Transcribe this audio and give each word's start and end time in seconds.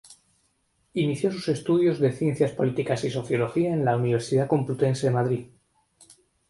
Inició 0.95 1.31
sus 1.31 1.47
estudios 1.49 1.99
de 1.99 2.11
ciencias 2.11 2.53
políticas 2.53 3.03
y 3.03 3.11
sociología 3.11 3.71
en 3.71 3.85
la 3.85 3.95
Universidad 3.95 4.47
Complutense 4.47 5.05
de 5.05 5.13
Madrid. 5.13 5.45